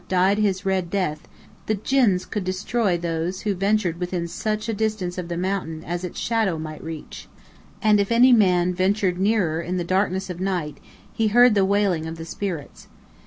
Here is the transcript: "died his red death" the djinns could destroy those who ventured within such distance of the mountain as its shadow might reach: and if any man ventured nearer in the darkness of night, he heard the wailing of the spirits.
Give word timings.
"died 0.07 0.39
his 0.39 0.65
red 0.65 0.89
death" 0.89 1.27
the 1.67 1.75
djinns 1.75 2.25
could 2.25 2.43
destroy 2.43 2.97
those 2.97 3.41
who 3.41 3.53
ventured 3.53 3.99
within 3.99 4.27
such 4.27 4.65
distance 4.65 5.19
of 5.19 5.27
the 5.27 5.37
mountain 5.37 5.83
as 5.83 6.03
its 6.03 6.19
shadow 6.19 6.57
might 6.57 6.83
reach: 6.83 7.27
and 7.83 7.99
if 7.99 8.11
any 8.11 8.31
man 8.33 8.73
ventured 8.73 9.19
nearer 9.19 9.61
in 9.61 9.77
the 9.77 9.83
darkness 9.83 10.27
of 10.27 10.41
night, 10.41 10.79
he 11.13 11.27
heard 11.27 11.53
the 11.53 11.63
wailing 11.63 12.07
of 12.07 12.15
the 12.17 12.25
spirits. 12.25 12.87